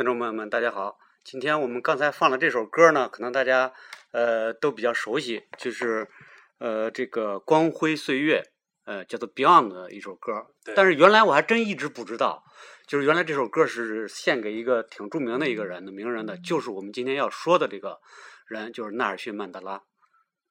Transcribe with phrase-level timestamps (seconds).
[0.00, 0.98] 听众朋友们，大家好。
[1.22, 3.70] 今天我们刚才放的这首歌呢，可能大家
[4.12, 6.08] 呃都比较熟悉，就是
[6.56, 8.40] 呃这个《光辉岁月》。
[8.86, 10.32] 呃，叫做 Beyond 的一首歌，
[10.74, 12.42] 但是原来我还真一直不知道，
[12.86, 18.00] 就是原来这首歌是献给一个挺著名的一个人的名人的，就是我们今天要说的这个
[18.48, 19.82] 人，就是纳尔逊·曼德拉。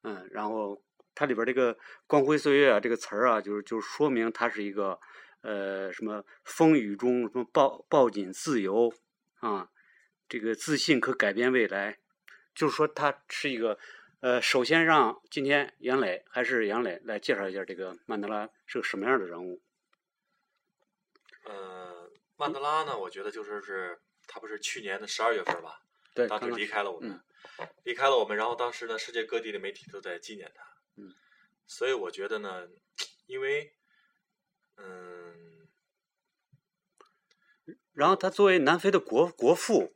[0.04, 0.80] 嗯，然后
[1.12, 4.96] 它里边这个“光辉岁月”啊，这个词儿啊，就是就说明他是一个
[5.42, 8.92] 呃什么风雨中什么抱抱紧自由
[9.40, 9.68] 啊，
[10.28, 11.98] 这个自信可改变未来，
[12.54, 13.78] 就是说他是一个。
[14.22, 19.62] 呃，首先让今天杨磊还是杨磊来介绍一下这个曼德拉是个什么样的人物。
[21.46, 25.80] 呃，曼德拉呢，我觉得就是是他不是去年的十二月份吧？
[26.14, 27.18] 对，当时离开了我们，
[27.84, 30.62] 离开了我们，然后当时呢，世界各地的媒体都在纪念他。
[30.96, 31.14] 嗯。
[31.66, 32.68] 所以我觉得呢，
[33.24, 33.72] 因为，
[34.76, 34.84] 嗯，
[37.92, 39.94] 然后他作为南非的国国父。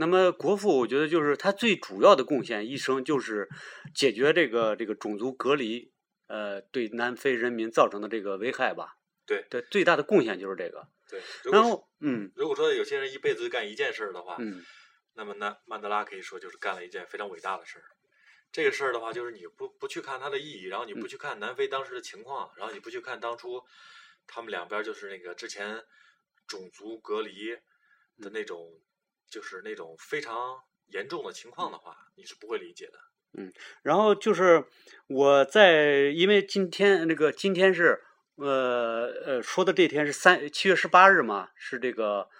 [0.00, 3.48] 那么，国父我觉得就是他最主要的贡献，一生就是
[3.92, 5.92] 解决这个这个种族隔离，
[6.28, 8.94] 呃，对南非人民造成的这个危害吧。
[9.26, 10.86] 对，对，最大的贡献就是这个。
[11.10, 11.20] 对。
[11.50, 14.64] 然后，嗯，如果说有些人一辈子干一件事儿的话，嗯，
[15.14, 17.84] 那么那曼德拉可以说就是干了一件非常伟大的事儿。
[18.52, 23.60] 这个事儿的话，就是你不不去看它的意义，然后你不去看南非当时的情况，然后你不去看当初
[24.28, 25.82] 他们两边就是那个之前
[26.48, 27.54] 种族隔离
[28.20, 28.80] 的那种。
[29.30, 32.98] 就是那种非常严重的情况的话，你是不会理解的。
[33.34, 34.64] 嗯，然后就是
[35.06, 38.02] 我在，因为今天那个今天是
[38.36, 42.30] 呃呃说的这天是三七月十八日嘛，是这个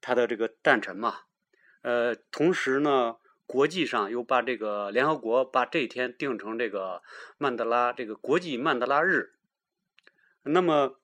[0.00, 1.20] 他的这个诞辰嘛。
[1.82, 7.00] 呃，同时呢，国际上又把这个联合国把这一天定成这个
[7.38, 9.34] 曼德拉这个国际曼德拉日。
[10.42, 10.98] 那么，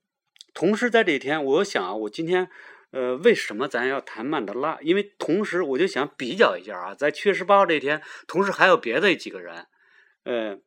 [0.58, 2.50] 同时在这一天，我想啊，我今天。
[2.90, 4.78] 呃，为什么咱要谈曼德拉？
[4.80, 9.66] 因为同时我就想比较一下啊，在七月十八号这一天，同时还有别的几个人，
[10.24, 10.58] 呃，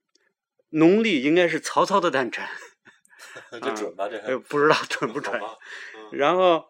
[0.70, 2.46] 农历应该是曹操的诞辰，
[3.60, 4.08] 这准吧？
[4.08, 5.42] 这不知道准不准？
[6.12, 6.66] 然后，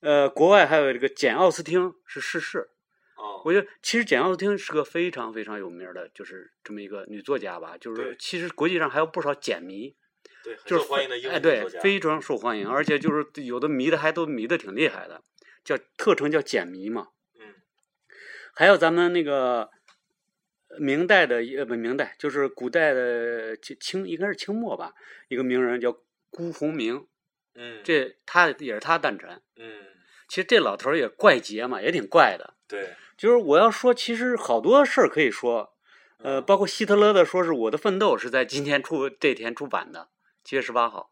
[0.00, 2.68] 呃，国外还有这个简奥斯汀是逝世。
[3.16, 7.78] 哦，我觉得其实简奥斯汀是个非常非常有名的，就是这么一个女作家吧。
[7.78, 9.94] 就是其实国际上还有不少简迷。
[10.66, 15.22] 就是哎，对，非常受欢迎，而且就是有的迷的还都迷的挺厉害的，
[15.64, 17.08] 叫特称叫简迷嘛。
[17.40, 17.54] 嗯。
[18.54, 19.70] 还有咱们那个
[20.78, 24.92] 明代的呃不明代，就是古代的清清应该是清末吧，
[25.28, 25.96] 一个名人叫
[26.30, 27.06] 辜鸿铭。
[27.54, 27.80] 嗯。
[27.82, 29.40] 这他也是他诞辰。
[29.56, 29.84] 嗯。
[30.28, 32.54] 其实这老头也怪杰嘛，也挺怪的。
[32.68, 32.94] 对。
[33.16, 35.72] 就是我要说，其实好多事儿可以说，
[36.18, 40.08] 呃，包括希特勒的说是我的奋斗是在今天出这天出版的。
[40.44, 41.10] 七月十八号，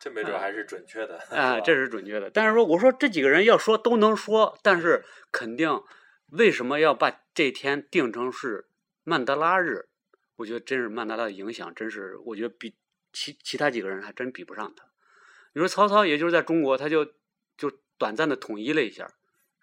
[0.00, 2.30] 这没准还是准确的啊， 这是准确的。
[2.30, 5.82] 但是说，我说这几个人要说都能说，但是肯定
[6.30, 8.66] 为什么要把这天定成是
[9.04, 9.88] 曼德拉日？
[10.36, 12.74] 我觉得真是曼德拉的影响，真是我觉得比
[13.12, 14.84] 其其他几个人还真比不上他。
[15.52, 17.04] 你说曹操，也就是在中国，他就
[17.56, 19.08] 就短暂的统一了一下。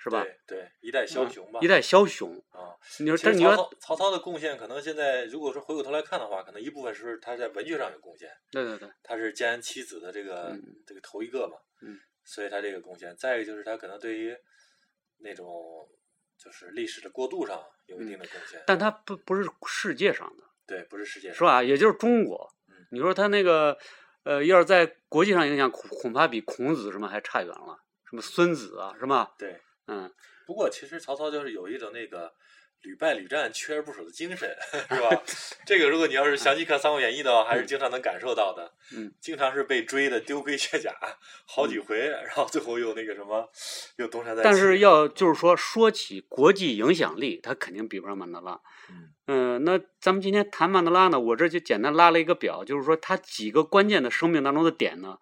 [0.03, 0.25] 是吧？
[0.47, 1.59] 对，一代枭雄吧。
[1.61, 2.73] 一代枭雄啊！
[2.99, 8.27] 你说，但你说曹操的贡献，可能现在如果说回过头来看的话，可能一部分是他在文学上有贡献。
[8.49, 8.89] 对对对。
[9.03, 10.57] 他是建安七子的这个
[10.87, 11.55] 这个头一个嘛。
[11.83, 11.99] 嗯。
[12.23, 14.35] 所以他这个贡献，再一个就是他可能对于
[15.19, 15.45] 那种
[16.35, 18.59] 就是历史的过渡上有一定的贡献。
[18.65, 20.43] 但他不不是世界上的。
[20.65, 21.37] 对，不是世界上。
[21.37, 21.61] 是吧？
[21.61, 22.51] 也就是中国。
[22.69, 22.87] 嗯。
[22.89, 23.77] 你说他那个
[24.23, 27.79] 呃，要是在国际上影响，恐恐怕比孔子什么还差远了。
[28.09, 29.35] 什么孙子啊，是吧？
[29.37, 29.61] 对。
[29.91, 30.11] 嗯，
[30.47, 32.33] 不过其实曹操就是有一种那个
[32.81, 34.49] 屡败屡战、锲而不舍的精神，
[34.89, 35.21] 是吧？
[35.65, 38.73] 这个如果你要是详细看《三国演义》的话，还是经常能感受到的。
[38.95, 40.95] 嗯，经常是被追的丢盔卸甲
[41.45, 43.47] 好几回，然后最后又那个什么，
[43.97, 44.49] 又东山再起。
[44.49, 48.59] 但是要就是说说起国际影响力，他肯定比不上曼德拉。
[48.89, 55.19] 嗯嗯，那咱们今天谈曼德拉呢，我这就简单拉了一个表，就是说他几个关键的生命当中的点呢。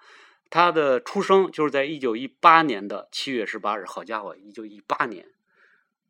[0.49, 5.25] 他的出生就是在一九一八年的七月十八日，好家伙，一九一八年，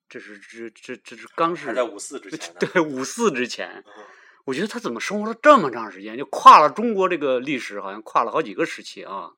[0.07, 2.55] 这是这这这是刚是在五四之前。
[2.59, 4.05] 对五四之前，嗯
[4.45, 9.31] 我觉得他怎么生活了这么长时间，就跨了中国这个历史，好像跨了好几个时期啊。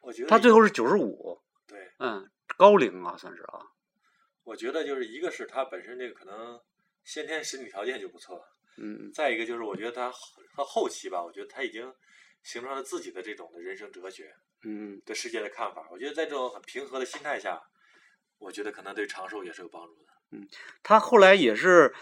[0.00, 2.28] 我觉得他最后是九十五，对，嗯，
[2.58, 3.60] 高龄啊，算是啊。
[4.44, 6.60] 我觉得就是一个是他本身这个可能
[7.04, 8.44] 先天身体条件就不错，
[8.76, 10.12] 嗯再一个就是我觉得他
[10.54, 11.90] 他后期吧，我觉得他已经
[12.42, 14.34] 形成了自己的这种的人生哲学，
[14.64, 15.86] 嗯，对世界的看法。
[15.90, 17.62] 我觉得在这种很平和的心态下，
[18.38, 20.12] 我觉得可能对长寿也是有帮助的。
[20.32, 20.48] 嗯
[20.82, 21.94] 他后来也是，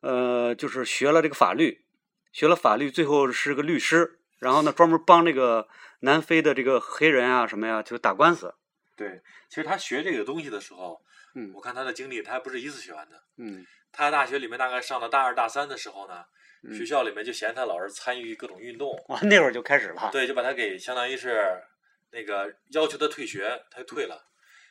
[0.00, 1.84] 呃，就是学了这个法律，
[2.32, 5.68] 学了法律，最后是个律师，然后呢，专门帮这个
[6.00, 8.54] 南非的这个黑人啊什么呀，就打官司。
[8.94, 11.02] 对，其实他学这个东西的时候，
[11.34, 13.24] 嗯我看他的经历，他还不是一次学完的。
[13.36, 16.24] 嗯他在大学里面大概上了大二大三的时候呢，
[16.62, 20.08] 嗯学校里面就嫌他老是参与各种运动，哇，那会儿就开始了。
[20.12, 21.62] 对，就把他给相当于是
[22.10, 24.24] 那个要求他退学，他就退了。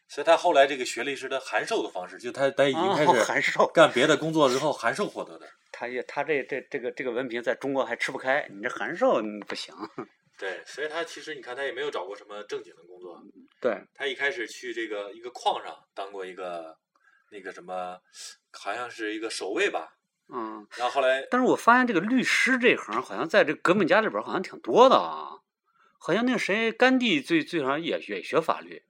[0.10, 5.48] 所以他后来这个学历是他函授的方式，就他他已经开哦始函授干别的工作之后函授获得的。
[5.72, 9.76] 他也他这这这个这个文凭在中国还吃不开，你这函授不行。
[10.40, 13.20] 对，所以他其实你看他也没有找过什么正经的工作，
[13.60, 16.78] 对，他一开始去这个一个矿上当过一个
[17.32, 18.00] 那个什么，
[18.52, 19.97] 好像是一个守卫吧，
[20.30, 25.40] 嗯，然后后来但是我发现这个律师这行好像在这革命家里边好像挺多的啊，
[25.98, 28.84] 好像那个谁甘地最最好像也也学法律。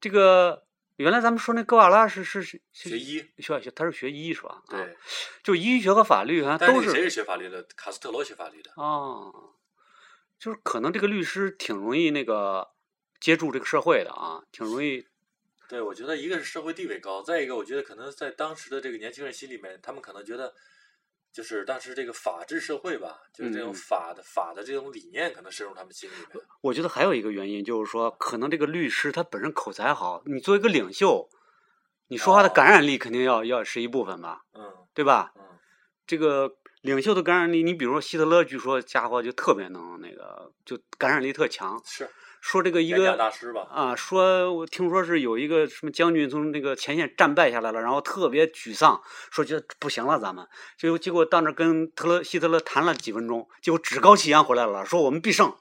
[0.00, 0.64] 这个
[0.96, 4.62] 原来咱们说那哥瓦拉是是是是学医，学学他是学医是吧？
[4.68, 4.96] 啊，对，
[5.42, 7.66] 就医学和法律好像都是谁是学法律的？
[7.76, 8.70] 卡斯特罗学法律的。
[8.76, 9.54] 哦，
[10.38, 12.70] 就是可能这个律师挺容易那个
[13.18, 15.06] 接触这个社会的啊，挺容易
[15.68, 20.54] 对，我觉得一个是社会地位高，再一个我觉得可能在当时的这个年轻人心里面，他们可能觉得，
[21.32, 26.44] 就是当时这个法治社会吧，就是这种嗯法的、法的这种理念可能深入他们心里面。
[26.60, 31.28] 我觉得还有一个原因就是说，可能这个律师他本身口才好，你作为一个领袖，
[32.08, 35.32] 你说话的哦感染力肯定要要是一部分吧，嗯对吧？
[35.36, 35.42] 嗯，
[36.06, 41.82] 这个领袖的感染力，你比如说希特勒，据说家伙就特别能那个，就感染力特强。
[41.84, 42.08] 是
[42.40, 43.66] 说这个一个大师吧？
[43.68, 49.02] 啊，说我听说是有一个什么将军从那个前线战败下来了，然后特别沮丧，
[49.32, 50.46] 说觉得不行了，咱们
[50.78, 55.52] 结果结果到那儿跟特勒希特勒谈了几分钟，结果趾高气扬回来了，说我们必胜，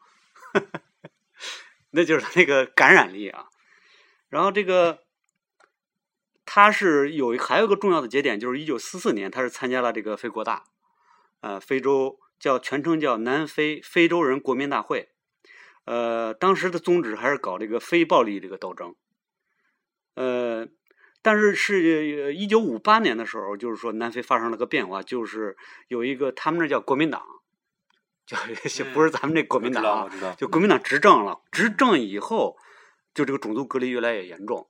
[1.92, 3.48] 那就是他那个感染力啊。
[4.30, 5.00] 然后这个
[6.46, 10.66] 他是有还有一个重要的节点，就是一九四四年，他是参加了这个非国大，
[11.42, 15.10] 呃，非洲叫全称叫南非非洲人国民大会。
[15.86, 18.96] 呃，当时的宗旨还是搞这个非暴力这个斗争。
[20.16, 20.68] 呃，
[21.22, 25.56] 但是是一九五八年的时候，就是说南非发生了个变化，就是
[25.88, 27.22] 有一个他们那叫国民党，
[28.26, 32.58] 就不是咱们这国民党啊就国民党执政了，执政以后，
[33.14, 34.68] 就这个种族隔离越来越严重，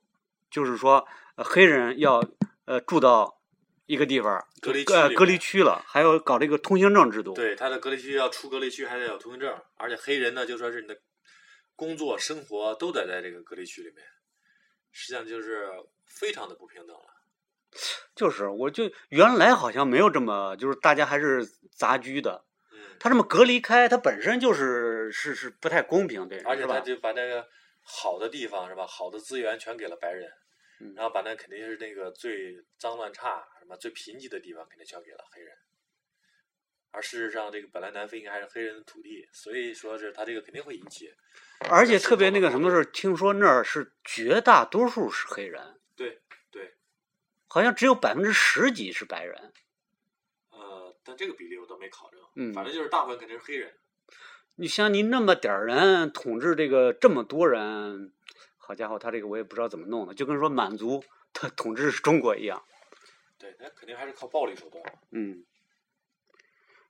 [0.49, 1.05] 就是说、
[1.35, 2.21] 呃、黑人要
[2.65, 3.37] 呃住到
[3.85, 7.33] 一个地方隔离区呃隔离区了，还要搞这个通行证制度。
[7.33, 10.97] 对，他的隔离区要出隔离区，还得有通行证，而且黑人呢，就说是你的
[11.75, 14.03] 工作、生活都得在这个隔离区里面，
[14.91, 15.69] 实际上就是
[16.05, 17.05] 非常的不平等了。
[18.15, 26.65] 就是，我就原来好像没有这么，就是大家还是杂居的，嗯，他这么隔离开，他本身就是是是不太公平，对人而且？
[26.65, 27.45] 他就把那个
[27.83, 30.31] 好的地方是吧，好的资源全给了白人，
[30.79, 35.55] 嗯然后把那肯定是那个最脏乱差、什么最贫瘠的地方肯定交给了黑人。
[36.91, 41.13] 而事实上，这个本来南非应该还是黑人的土地，所以说是他这个肯定会引起。
[41.69, 46.75] 而且特别那个什么是，听说那儿是绝大多数是黑人，对对，
[47.47, 49.51] 好像只有百分之十几是白人。
[50.51, 53.73] 呃，但这个比例我倒没考证，嗯反正就是大部分肯定是黑人。
[54.55, 58.13] 你像你那么点儿人统治这个这么多人，
[58.67, 61.03] 好家伙，他这个我也不知道怎么弄的，就跟说满族
[61.33, 62.63] 他统治中国一样。
[63.37, 64.83] 对，那肯定还是靠暴力手段。
[65.11, 65.45] 嗯，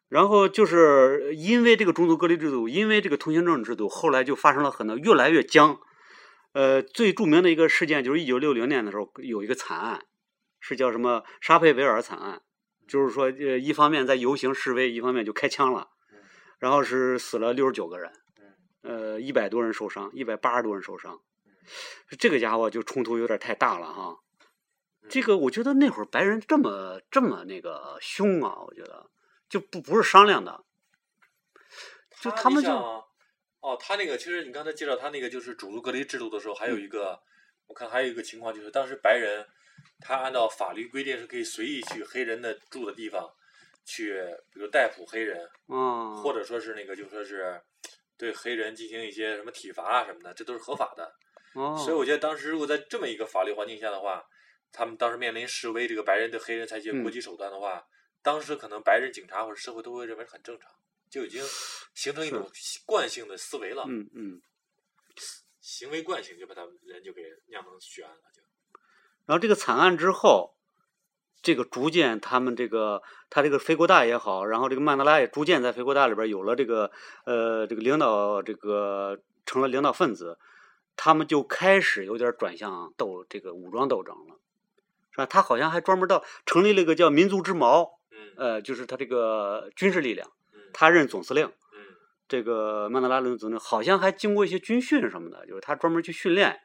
[0.08, 5.80] 然后就是因为这个种族隔离制度，因为这个通行证制度，后来就发生了很多越来越僵。
[6.54, 10.06] 呃，最著名的一个事件就是一九六零年的时候有一个惨案，
[10.62, 12.42] 是叫什么沙佩维尔惨案，
[12.88, 16.20] 就是说呃一方面在游行示威，一方面就开枪了，嗯
[16.60, 18.54] 然后是死了六十九个人，嗯
[18.84, 21.20] 呃一百多人受伤，一百八十多人受伤，
[22.18, 24.18] 这个家伙就冲突有点太大了哈。
[25.08, 29.10] 这个我觉得那会儿白人这么这么那个凶啊，我觉得
[29.48, 30.66] 就不不是商量的，
[32.22, 37.20] 就他们就哦，他那个其实你刚才介绍他那个就是种族隔离制度的时候，还有一个、
[37.68, 39.46] 我看还有一个情况就是当时白人
[40.00, 43.32] 他按照法律规定是可以随意去黑人的住的地方
[43.86, 47.62] 去，比如逮捕黑人，嗯，或者说是那个就说是
[48.18, 51.14] 对黑人进行一些什么体罚啊什么的，这都是合法的。
[51.56, 54.24] 哦，所以我觉得当时如果在这么一个法律环境下的话，
[54.72, 57.02] 他们当时面临示威，这个白人对黑人采取嗯。
[57.02, 57.86] 国际手段的话，
[58.22, 60.70] 当时可能白人警察或者社会都会认为很正常，
[61.10, 61.44] 就已经
[61.94, 62.50] 形成一种
[62.86, 64.42] 惯性的思维了，嗯嗯。
[65.62, 68.42] 行为惯性就把他们人就给酿成血案了，就
[69.26, 70.56] 然后这个惨案之后，
[71.42, 76.92] 这个逐渐他们这个他这个非国大也好，然后这个曼德拉也逐渐在非国大里边有了这个
[77.26, 80.38] 呃这个领导这个成了领导分子，
[80.96, 84.36] 他们就开始有点转向斗这个武装斗争了，
[85.12, 85.26] 是吧？
[85.26, 91.46] 他好像还专门到成立了一个叫民族之矛，嗯呃，就是他这个军事力量，嗯他任总司令。
[91.46, 91.52] 嗯
[92.28, 96.62] 这个曼德拉任总司令好像还经过一些军训什么的，就是他专门去训练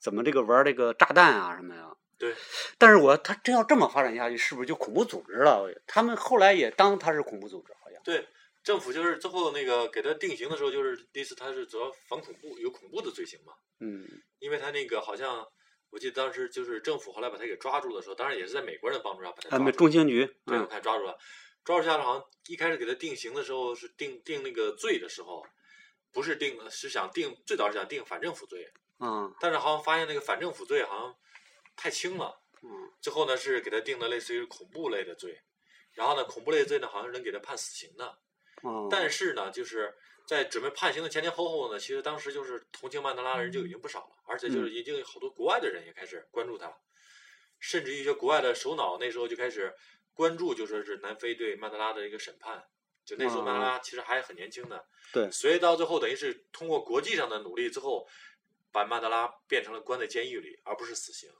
[0.00, 1.92] 怎么这个玩这个炸弹啊什么呀。
[2.18, 2.34] 对，
[2.78, 5.72] 但是我他真要这么发展下去，是不是就恐怖组织了？
[5.86, 8.02] 他们后来也当他是恐怖组织，好像。
[8.02, 8.26] 对，
[8.64, 14.04] 政府就是最后那个给他定刑的时候，就是那次他是主要防恐怖，有恐怖的罪行嘛，嗯。
[14.40, 15.46] 因为他那个好像
[15.90, 19.78] 我记得当时就是政府后来把他给抓住的时候，当然也是在美国人的帮助下把他抓住。
[19.78, 21.16] 中情局，对，我嗯看抓住了，
[21.62, 25.46] 抓住下来好像一开始给他定刑的时候是定定那个罪的时候，
[26.10, 28.66] 不是定是想定最早是想定反政府罪，
[28.98, 31.14] 啊但是好像发现那个反政府罪好像
[31.76, 32.92] 太轻了，嗯。
[33.02, 35.38] 最后呢是给他定的类似于恐怖类的罪，
[35.92, 38.18] 然后呢恐怖类的罪呢好像是能给他判死刑的，
[38.64, 39.94] 哦，但是呢就是
[40.26, 46.76] 在准备判刑的前前后后呢，其实当时就是同情曼德拉的人就已经不少了，而且就是已经有好多国外的人也开始关注他了，
[47.60, 49.72] 甚至一些国外的首脑那时候就开始
[50.12, 52.64] 关注，就说是南非对曼德拉的一个审判。
[53.04, 55.30] 就那时候曼德拉其实还很年轻的，对。
[55.30, 58.08] 所以到最后等于是通过国际上的努力之后，
[58.72, 61.30] 把曼德拉变成了关在监狱里，而不是死刑。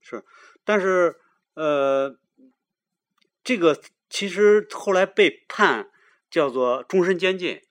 [0.00, 0.24] 是
[0.64, 1.14] 但是
[1.54, 2.18] 呃，
[3.44, 5.92] 这个其实后来被判
[6.34, 7.62] 叫做终身监禁，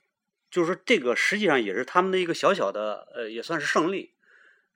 [0.50, 4.16] 就是说这个实际上也是他们的一个小小的呃，也算是胜利，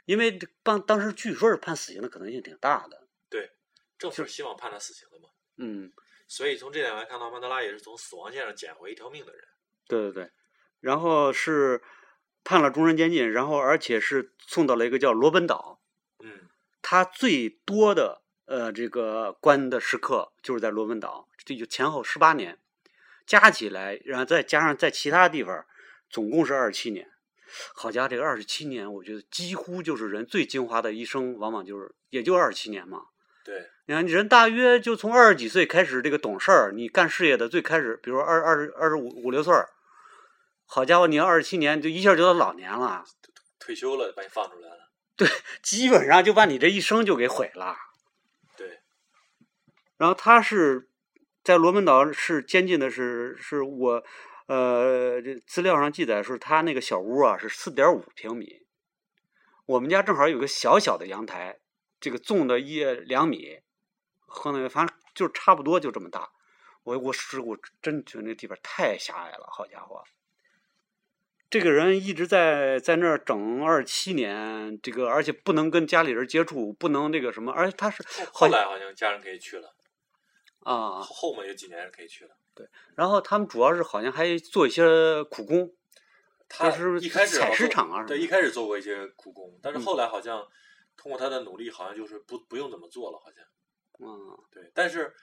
[0.04, 3.52] 因为当当时据说是判死刑的可能性挺大的，对
[3.98, 5.94] 政府是希望判他死刑的嘛，嗯。
[6.28, 9.42] 所以从这点来看到，曼德拉也是从死亡线上捡回一条命的人。
[9.88, 10.32] 对对对，
[10.82, 11.82] 然后是
[12.44, 15.80] 判了终身监禁，然后而且是送到了一个叫罗本岛，
[16.20, 16.50] 嗯
[16.82, 22.60] 他最多的呃这个关的时刻就是在罗本岛，这就前后十八年，
[23.28, 25.64] 加起来，然后再加上在其他地方，
[26.10, 27.08] 总共是二十七年。
[27.76, 33.04] 好家伙，这个二十七年，我觉得几乎就是人最精华的一生，往往就是也就二十七年嘛。
[33.46, 39.70] 对，你看，人大约就从二十几岁开始这个懂事儿，你干事业的最开始，比如说二二十二十五五六岁儿，
[40.66, 43.06] 好家伙，你二十七年就一下就到老年了，
[43.60, 44.92] 退休了把你放出来了。
[45.16, 45.28] 对
[45.64, 47.76] 基本上就把你这一生就给毁了。
[48.58, 48.82] 对，
[49.98, 50.90] 然后他是
[51.48, 54.04] 在罗门岛是监禁的是是我，
[54.48, 58.64] 呃，这资料上记载是他那个小屋啊是四点五平米，
[59.66, 61.60] 我们家正好有个小小的阳台，
[62.02, 63.62] 这个纵的一两米，
[64.26, 66.32] 和那个反正就差不多就这么大。
[66.84, 70.04] 我我是我真觉得那地方太狭隘了，好家伙！
[71.50, 79.77] 这个人一直在在那儿整二七年，这个而且不能跟家里人接触，不能那个什么，而且他是后来好像家人可以去了，
[80.74, 82.36] 啊，后后面有几年是可以去的。
[82.54, 82.68] 对。
[82.96, 85.74] 然后他们主要是好像还做一些苦工，
[86.50, 90.46] 他就是一开始采石场啊对，一开始做过一些苦工，但是嗯后来好像
[90.98, 93.44] 通过他的努力，好像就是不不用怎么做了，好像。
[94.00, 95.14] 嗯对，但是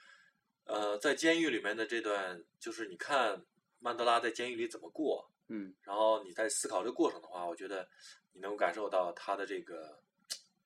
[0.65, 3.45] 呃，在监狱里面的这段，就是你看
[3.79, 7.87] 曼德拉在监狱里怎么过，嗯然后你在思考这个过程的话，我觉得
[8.33, 10.01] 你能感受到他的这个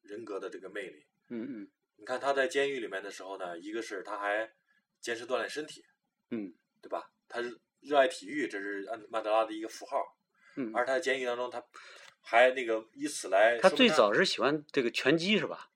[0.02, 1.06] 人格的这个魅力。
[1.28, 4.50] 嗯嗯你看他在监狱里面的时候呢，一个是他还
[5.02, 5.86] 坚持锻炼身体，
[6.32, 7.12] 嗯对吧？
[7.28, 10.18] 他是热爱体育，这是安曼德拉的一个符号。
[10.56, 11.64] 嗯，而他在监狱当中，他
[12.22, 15.70] 还那个以此来他最早是喜欢这个拳击是吧？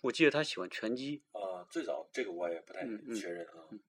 [0.00, 3.66] 我记得他喜欢拳击，呃，最早这个我也不太确认啊。
[3.70, 3.80] 嗯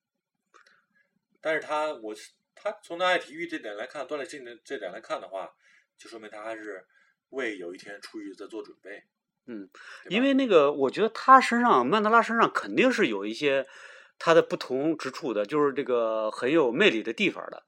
[1.46, 5.54] 但是他，我是他从他爱体育这点来看，锻炼身体这点来看的话，
[5.98, 6.88] 就说明他还是
[7.32, 9.04] 为有一天出狱在做准备。
[9.48, 9.70] 嗯，
[10.08, 13.68] 因为那个我觉得他身上曼德拉身上肯定是有一些
[14.18, 17.64] 他的不同之处的，就是这个很有魅力的地方的。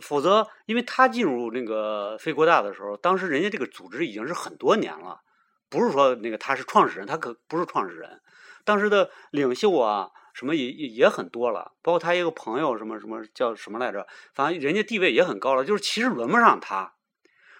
[0.00, 5.22] 否则，因为他进入那个非国大的时候，当时人家这个组织已经是很多年了，
[5.68, 8.20] 不是说那个他是创始人，他可不是创始人。
[8.64, 16.94] 当时的领袖啊，什么也也也很多了，包括他一个朋友，什么什么叫什么来着，反正人家地位也很高了，就是其实轮不上他，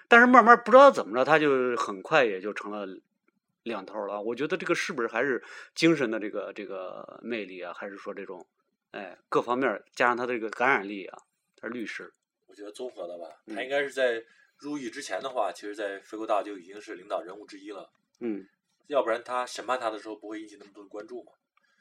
[0.07, 2.87] 但是慢慢不知道怎么着，他就很快也就成了
[3.69, 4.21] 两头了。
[4.21, 5.41] 我觉得这个是不是还是
[5.75, 8.45] 精神的这个这个魅力啊，还是说这种
[8.91, 11.19] 哎各方面加上他这个感染力啊？
[11.61, 12.13] 他是律师，
[12.47, 14.25] 我觉得综合的吧，嗯他应该是在
[14.59, 17.91] 入狱之前的话，其实，在非洲大就已经是领导人物之一了。
[18.21, 18.49] 嗯
[18.89, 21.33] 要不然他审判他的时候不会引起那么多的关注嘛。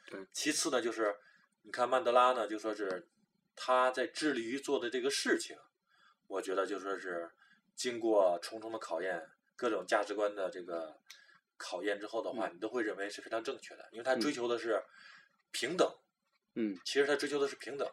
[0.09, 0.19] 对。
[0.33, 1.15] 其次呢，就是
[1.61, 3.07] 你看曼德拉呢，就说是
[3.55, 5.55] 他在致力于做的这个事情，
[6.27, 7.29] 我觉得就说是
[7.75, 10.97] 经过重重的考验，各种价值观的这个
[11.57, 14.81] 考验之后的话，你都会认为是非常正确的，因为他追求的是
[15.51, 15.91] 平等。
[16.55, 17.87] 嗯其实他追求的是平等，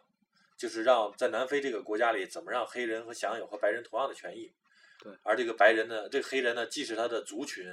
[0.57, 4.51] 就是让在南非这个国家里，怎么让黑人和享有和白人同样的权益。
[4.97, 7.65] 对而这个白人呢，这个黑人呢，既是他的族群，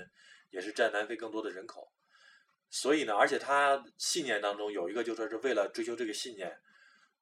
[0.51, 1.91] 也是占南非更多的人口。
[2.69, 6.61] 所以呢，而且他信念当中有一个，就说是为了追求这个信念，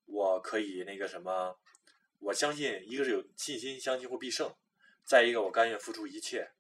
[0.07, 1.57] 我可以那个什么，
[2.19, 4.49] 我相信一个是有信心，相信会必胜；
[5.05, 6.51] 再一个，我甘愿付出一切。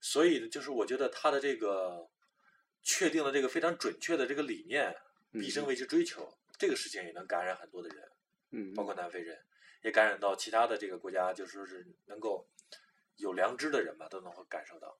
[0.00, 2.08] 所以就是我觉得他的这个
[2.82, 4.96] 确定了这个非常准确的这个理念，
[5.32, 8.08] 嗯毕生为之追求，这个事情也能感染很多的人，
[8.52, 9.38] 嗯，包括南非人，
[9.82, 12.48] 也感染到其他的这个国家，就说是能够
[13.16, 14.96] 有良知的人吧，都能够感受到。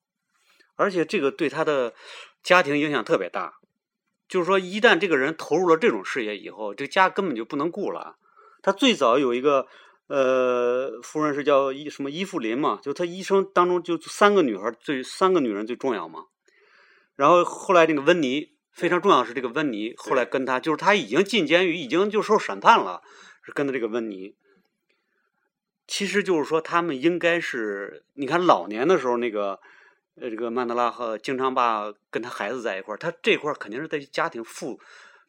[0.75, 1.93] 而且这个对他的
[2.41, 3.59] 家庭影响特别大，
[4.27, 8.17] 就是说，一旦这个人投入了这种事业以后，这个家根本就不能顾了。
[8.61, 9.67] 他最早有一个
[10.11, 16.25] 呃夫人是叫伊什么伊芙琳嘛，就他一生当中就三个女孩最三个女人最重要嘛。
[17.15, 23.01] 然后后来那个温妮非常重要是这个温妮，后来跟他就是他已经进监狱，已经就受审判了，
[23.41, 24.35] 是跟的这个温妮。
[25.87, 29.59] 其实就是说，他们应该是，你看老年的时候，那个，
[30.15, 34.79] 呃，这个曼德拉和经常把跟他孩子在一块儿，他这块儿肯定是在家庭负，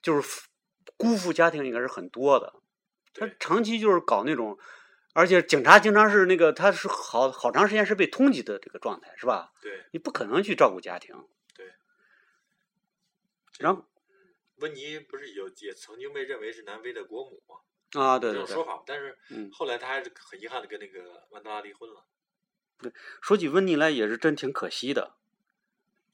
[0.00, 0.42] 就是
[0.96, 2.54] 辜负家庭应该是很多的。
[3.14, 4.58] 他长期就是搞那种，
[5.12, 9.52] 而且警察经常是那个，他是好好长时间是被通缉的这个状态，是吧？
[9.60, 11.14] 对，你不可能去照顾家庭。
[11.54, 11.72] 对。
[13.58, 13.84] 然后
[14.56, 17.56] 温妮不是有也曾经被认为是南非的国母吗？
[18.00, 22.06] 啊，对对对这种说，法，但是嗯后来他还是很遗憾的跟那个曼德拉离婚了。
[23.20, 25.14] 说起温妮来也是真挺可惜的，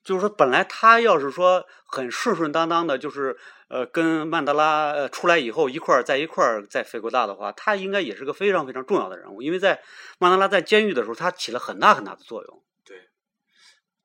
[0.08, 3.36] 就是说本来他要是说很顺顺当当的，就是
[3.68, 9.82] 呃跟曼德拉呃出来以后一块儿在一块儿在非国大的话，他应该也是个非常非常重要的人物，因为在
[10.18, 12.64] 曼德拉在监狱的时候，他起了很大很大的作用。
[12.86, 13.10] 对，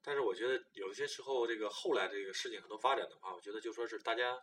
[0.03, 4.37] 但是我觉得有些时候这个后来这个事情很多发展的话，我觉得就说是大家，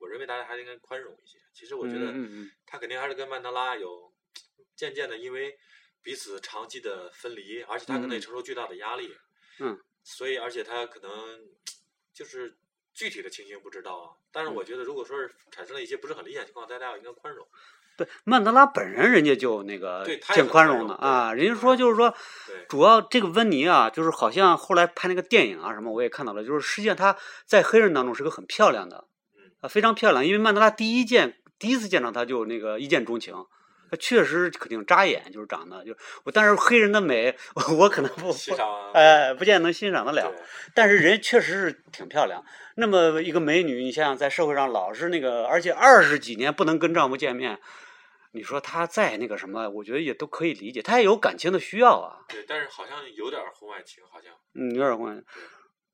[0.00, 1.38] 我认为大家还是应该宽容一些。
[1.52, 2.12] 其实我觉得
[2.66, 4.12] 他肯定还是跟曼德拉有
[4.74, 5.56] 渐渐的因为
[6.02, 9.14] 彼此长期的分离，而且他可能也嗯承受巨大的压力。
[9.60, 9.78] 嗯。
[10.04, 11.10] 所以，而且他可能
[12.12, 12.56] 就是
[12.92, 14.10] 具体的情形不知道啊。
[14.30, 17.46] 但是嗯我觉得，如果说是产生了一些不是很理想情况，大家要应该宽容。
[17.96, 22.12] 对，曼德拉本人人家就那个对挺宽容容的啊，人家说就是说，
[22.68, 30.26] 主要这个温妮啊，就是好像后来拍那个电影啊什么，我也看到了，就是实际上她在黑人当中是个很漂亮的，嗯啊，非常漂亮。
[30.26, 33.32] 因为曼德拉第一见第一次见到她就那个一见钟情，
[33.94, 37.36] 她确实肯定扎眼，就是长得就我，但是黑人的美
[37.78, 40.32] 我可能不不欣赏哎不见得能欣赏得了。
[40.74, 42.44] 但是人确实是挺漂亮。
[42.76, 47.60] 那么一个美女，你想想，在社会上老是那个，而且二十几年不能跟丈夫见面，
[48.32, 52.18] 你说她再那个什么，我觉得也都可以理解，她也有感情的需要啊。
[52.28, 55.22] 对，但是好像有点婚外情，好像嗯，有点关系。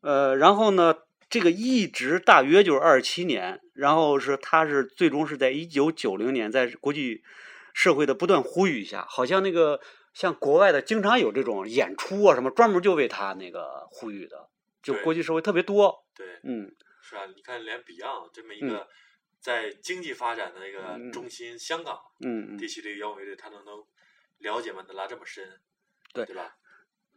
[0.00, 0.94] 呃，然后呢，
[1.28, 7.22] 这个一直大约就是二十七年，然后是她是最终是在一九九零年，在国际
[7.80, 9.80] 社会的不断呼吁一下，好像那个
[10.12, 14.50] 像国外的经常有这种演出啊什么，专门就为他那个呼吁的，
[14.82, 16.04] 就国际社会特别多。
[16.14, 18.88] 对，嗯，是啊，你看连 Beyond 这么一嗯个
[19.40, 22.58] 在经济发展的那嗯个中心，香港嗯嗯。
[22.58, 23.82] 地区这个摇滚乐队，他能能
[24.40, 25.58] 了解曼德拉这么深，
[26.12, 26.56] 对对吧？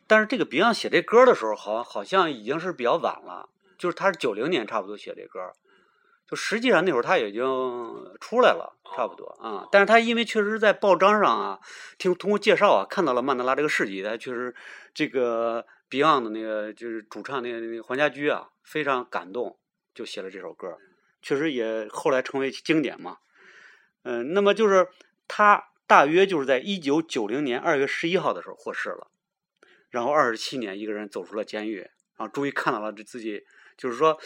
[0.07, 5.51] 但是这个 Beyond 写这歌的时候，好好像已经是比较晚了，就是他是九零年差不多写这歌，
[6.33, 7.43] 就实际上那会儿他已经
[8.19, 9.67] 出来了，差不多啊。
[9.71, 11.59] 但是他因为确实在报章上啊，
[11.99, 14.55] 听通过介绍啊，看到了曼德拉这个事迹，他确实
[14.95, 19.59] 这个 Beyond 的那个就是主唱那个那个黄家驹啊，非常感动，
[19.93, 20.75] 就写了这首歌，
[21.21, 23.17] 确实也后来成为经典嘛。
[24.01, 24.87] 嗯、那么就是
[25.27, 29.11] 他大约就是在一九九零年二月十一号的时候获释了。
[29.91, 31.81] 然后二十七年一个人走出了监狱，
[32.17, 33.45] 然后终于看到了这自己，
[33.77, 34.19] 就是说，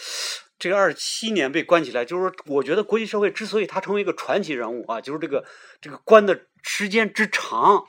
[0.60, 5.46] 这个二十七年被关起来，就是说我觉得国际社会之所以他成为一个传奇人物啊，就是这个
[5.80, 7.84] 这个关的时间之长，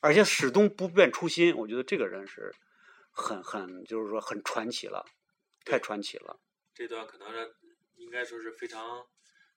[0.00, 2.52] 而且始终不变初心，我觉得这个人是
[3.10, 5.04] 很很就是说很传奇了，
[5.64, 6.38] 太传奇了。
[6.74, 7.54] 这段可能是
[7.96, 8.80] 应该说是非常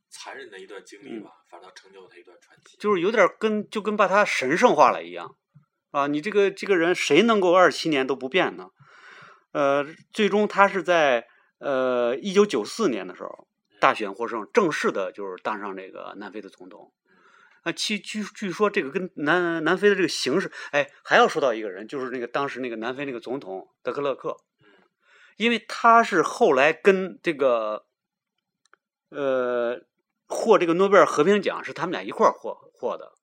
[0.10, 2.78] 残忍的一段经历吧，反倒成就了他一段传奇。
[2.78, 5.36] 嗯就是有点跟就跟把他神圣化了一样
[5.91, 6.08] 啊！
[6.08, 8.69] 你这个这个人谁能够二十七年都不变呢？
[9.52, 11.28] 呃，最终他是在
[11.62, 13.47] 呃一九九四年的时候
[13.80, 16.91] 大选获胜，正式的就是当上这个南非的总统。
[17.63, 24.38] 啊，其据据说这个跟南南非的这个形势，哎，还要说到一个人，就是那个当时那个南非那个总统德克勒克，
[25.38, 27.86] 因为他是后来跟这个
[29.10, 29.80] 呃
[30.28, 33.13] 获这个诺贝尔和平奖是他们俩一块儿获获的。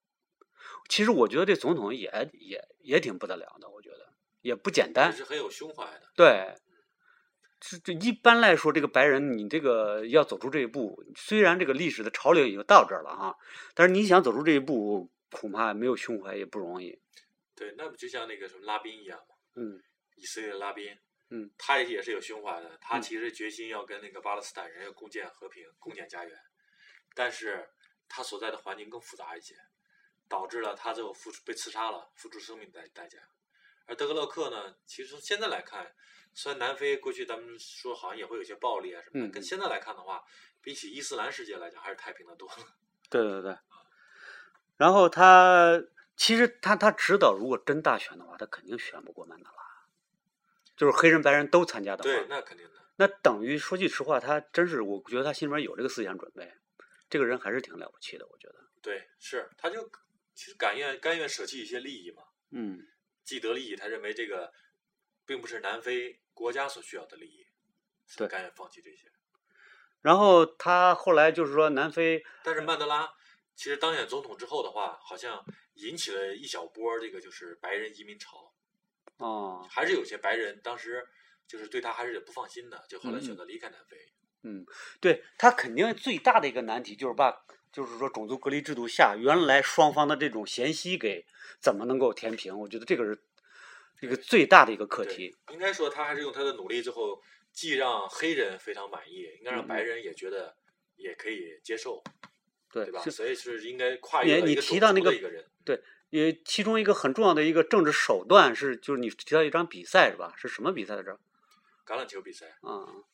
[0.89, 5.13] 其实我觉得这总统也也也挺不得了的，我觉得也不简也单。
[5.13, 6.03] 是很有胸怀的。
[6.15, 6.55] 对，
[7.61, 13.35] 这这一般来说，这个白人你这个要走出这一步，虽然这个历史的潮流已经到这儿了啊，
[13.75, 16.99] 但是你想走出这一步，恐怕没有胸怀也不容易。
[17.55, 19.35] 对，那不就像那个什么拉宾一样吗？
[19.57, 19.83] 嗯
[20.17, 20.97] 以色列的拉宾，
[21.31, 26.37] 嗯，他也是有胸怀的，他嗯其实决心要跟那个巴勒斯坦人要共建和平、共建家园，
[27.15, 27.69] 但是
[28.09, 29.55] 他所在的环境更复杂一些，
[30.29, 33.19] 导致了他最后付出被刺杀了，付出生命代代价。
[33.87, 35.95] 而德格洛克呢，其实从现在来看，
[36.41, 40.23] 虽然南非过去咱们说好像也会有些暴力啊什么的，嗯跟现在来看的话，
[40.63, 42.55] 比起伊斯兰世界来讲，还是太平的多了。
[43.11, 43.57] 对对对。
[44.77, 45.83] 然后他
[46.17, 49.53] 其实他他知道，如果真大选的话，他肯定选不过曼德拉，
[50.77, 52.75] 就是黑人白人都参加的话，对，那肯定的。
[52.95, 56.55] 那等于说句实话，他真是我觉得他心里面有这个思想准备，
[57.11, 58.55] 这个人还是挺了不起的，我觉得。
[58.81, 59.91] 对，是，他就
[60.37, 62.23] 其实甘愿甘愿舍弃一些利益嘛，
[62.53, 62.87] 嗯
[63.25, 64.53] 既得利益，他认为这个
[65.27, 67.47] 并不是南非国家所需要的利益，
[68.07, 69.11] 所以甘愿放弃这些。
[70.01, 73.13] 然后他后来就是说，南非但是曼德拉
[73.57, 78.55] 其实当选总统之后的话，好像引起了一小波儿这个就是白人移民潮，
[79.17, 81.05] 哦，还是有些白人当时
[81.49, 83.97] 就是对他还是不放心的，就后来选择离开南非。
[84.45, 84.65] 嗯
[85.01, 91.27] 对他肯定最大的一个难题就是把，就是说种族隔离制度下原来双方的这种嫌隙给
[91.61, 92.57] 怎么能够填平？
[92.57, 93.21] 我觉得这个是
[94.01, 100.57] 一个最大的一个课题。，应该说他还是用他的努力之后，既让黑人非常满意，应该让嗯白人也觉得
[100.97, 102.03] 也可以接受，
[102.73, 103.01] 对对吧？
[103.03, 105.45] 是所以是应该跨越你提到那个族的一个人。
[106.11, 110.33] 也其中一个很重要的一个政治手段是，就是你提到一场比赛是吧？
[110.39, 111.21] 是什么比赛来着？
[111.85, 113.05] 橄榄球比赛，啊、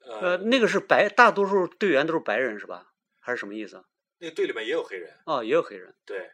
[0.00, 2.92] 呃，呃，那个是白，大多数队员都是白人是吧？
[3.20, 3.82] 还是什么意思？
[4.18, 5.16] 那个队里面也有黑人。
[5.24, 6.30] 哦，也有黑人，对，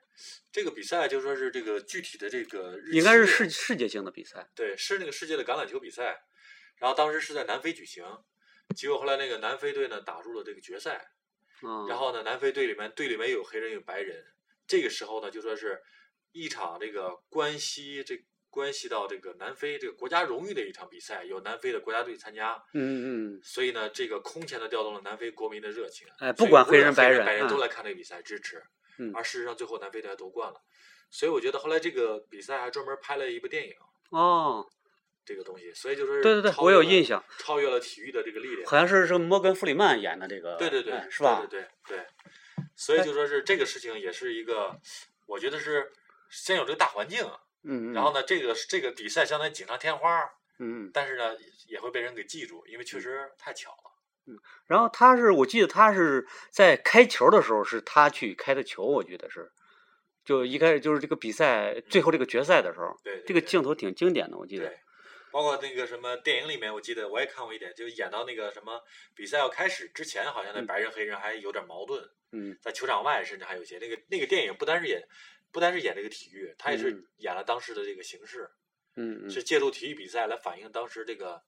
[0.53, 4.49] 这个比赛就说是这个具体的这个日应该是世世界性的比赛。
[4.55, 6.23] 对，是那个世界的橄榄球比赛，
[6.77, 8.05] 然后当时是在南非举行，
[8.77, 11.09] 结果后来那个南非队呢打入了这个决赛，
[11.63, 14.25] 嗯、然后呢南非队里面队里面有黑人有白人，
[14.67, 15.81] 这个时候呢就说是
[16.33, 28.63] 一场这个关系这关系到这个南非这个国家荣誉的一场比赛，有南非的国家队参加，嗯嗯所以呢这个空前的调动了南非国民的热情，哎不管黑人白人白人都嗯来看这个比赛支持，嗯
[29.15, 30.61] 而事实上最后南非队还夺冠了，
[31.11, 33.75] 所以我觉得后来这个比赛还专门拍了一部电影。
[34.11, 34.67] 嗯，哦，
[35.25, 38.69] 这个东西，所以就是对对对，我有印象，超越了体育的这个力量。
[38.69, 41.45] 好像是是摩根弗里曼演的这个，对对对，哎是吧？
[41.49, 42.07] 对对对对，
[42.77, 44.79] 所以就说是这个事情也是一个，
[45.27, 45.93] 我觉得是
[46.31, 47.25] 先有这个大环境，
[47.63, 50.21] 嗯嗯，然后呢，这个这个比赛相当于锦上添花，
[50.59, 51.35] 嗯嗯，但是呢
[51.67, 53.94] 也会被人给记住，因为确实太巧了。
[54.67, 59.51] 然后他是我记得他是在开球的时候是他去开的球，我觉得是，
[60.25, 64.79] 就一开始就是这个比赛最后这个决赛的时候，对，这个镜头挺经典的，我记得对，
[65.31, 68.81] 包括那个什么电影里面，我记得我也看过一点，就演到那个什么
[69.15, 70.67] 比赛要开始之前，好像那嗯。
[70.67, 72.57] 白人黑人还有点矛盾，嗯。
[72.63, 75.03] 在球场外甚至还有一些那个那个电影不单是演
[75.53, 77.05] 不单是演这个体育，他也是嗯。
[77.19, 78.49] 演了当时的这个形势，
[78.97, 81.43] 嗯嗯，是借助体育比赛来反映当时这个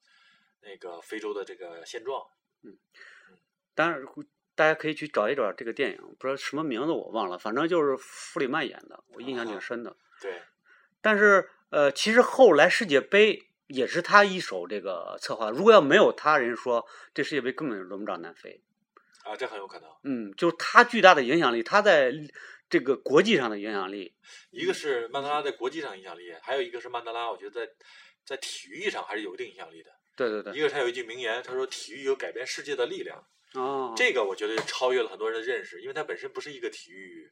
[0.61, 2.23] 那个非洲的这个现状。
[3.75, 4.03] 当然
[4.55, 9.97] 大家可以去找一找这个电影，不知道什么名字我忘了，反正就是弗里曼演的，我印象挺啊深的。
[10.21, 10.41] 对，
[11.03, 18.63] 但是呃，其实后来世界杯也是他一手这个策划，如果要没有他，人说这世界杯根本轮不着南非。
[19.25, 19.91] 啊，这很有可能。
[20.05, 22.13] 嗯，就是他巨大的影响力，他在
[22.71, 24.15] 这个国际上的影响力。
[24.51, 27.73] 一个是曼德拉在国际上影响力，还有一个是曼德拉，我觉得在
[28.25, 29.91] 在体育上还是有一定影响力的。
[30.17, 33.23] 对对对，一个是他有一句名言，他说体育有改变世界的力量。
[33.55, 37.31] 哦，这个我觉得超越了很多人的认识，因为他本身不是一个体育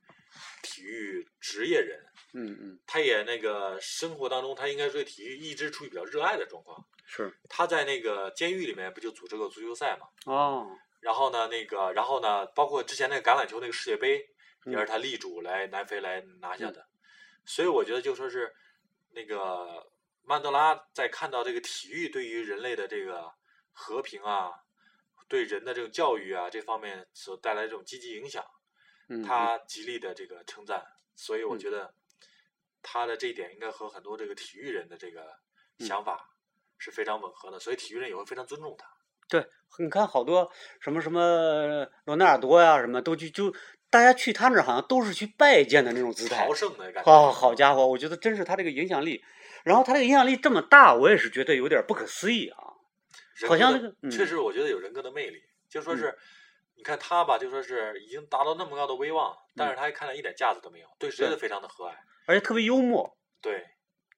[0.62, 2.01] 体育职业人，
[2.33, 6.83] 嗯嗯他也那个生活当中他应该对体育一直处于比较热爱的状况。
[7.07, 10.07] 是他在那个监狱里面不就组织过足球赛嘛？
[10.33, 10.66] 哦，
[11.01, 14.27] 然后呢，那个然后呢，包括之前那个橄榄球那个世界杯，
[14.64, 16.87] 也是嗯他力主来南非来拿下的。
[17.44, 18.51] 所以我觉得就说是
[19.11, 19.87] 那个
[20.27, 23.31] 曼德拉在看到这个体育对于人类的这个
[23.73, 24.51] 和平啊，
[25.29, 28.45] 对人的这种教育啊这方面所带来的这种积极影响，
[29.09, 30.85] 嗯，他极力的这个称赞，
[31.15, 31.95] 所以我嗯觉得
[32.83, 35.23] 他的这一点应该和很多这个体育人的这个
[35.79, 36.31] 嗯想法
[36.79, 38.87] 是非常吻合的，所以体育人也会非常尊重他。
[39.27, 39.47] 对，
[39.79, 43.55] 你看好多什么什么罗纳尔多呀、什么都去就
[43.89, 46.55] 大家去他那儿好像都是去拜见的那种姿态朝。
[46.55, 47.11] 圣的感觉。
[47.11, 49.25] 哦，好家伙，我觉得真是他这个影响力，
[49.64, 52.59] 然后他这个影响力这么大，我也是觉得有点不可思议啊。
[53.48, 55.42] 好像那个嗯确实，我觉得有人格的魅力。
[55.68, 56.18] 就说嗯是，
[56.77, 61.94] 你看他吧，就说是已经达到那么高的威望，但是他看来一点架子都没有，对谁都非常的和蔼。
[62.27, 63.18] 而且特别幽默。
[63.40, 63.66] 对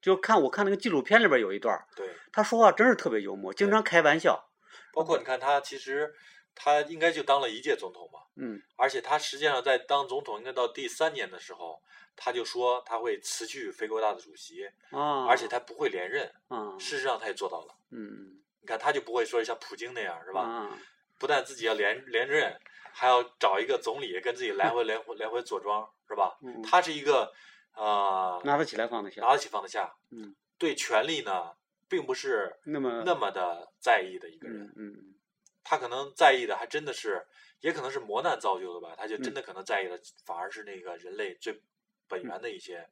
[0.02, 4.50] 就看我看那个纪录片里边有一段儿，对，他说话真是特别幽默，经常开玩笑。
[4.92, 6.14] 包括你看他其实
[6.54, 11.82] 他应该就当了一届总统嘛，嗯而且他实际上在当总统应该到第三年的时候，
[12.16, 16.29] 他就说他会辞去非国大的主席，啊，而且他不会连任。
[16.48, 17.74] 啊，事实上他也做到了。
[17.90, 20.40] 嗯你看他就不会说像普京那样是吧？
[20.40, 20.79] 啊，
[21.18, 22.59] 不但自己要连连任，
[22.92, 26.37] 还要找一个总理跟自己来回来回来回坐庄是吧？
[26.42, 27.33] 嗯他是一个
[27.72, 29.20] 啊、呃拿得起来放得下。
[29.20, 31.52] 拿得起放得下，嗯，对权力呢
[31.88, 34.64] 并不是那么那么的在意的一个人。
[34.66, 35.14] 嗯嗯
[35.62, 37.26] 他可能在意的还真的是，
[37.61, 38.94] 也可能是磨难造就的吧。
[38.96, 41.61] 他就真嗯的可能在意的反而是那个人类最
[42.09, 42.88] 本源的一些，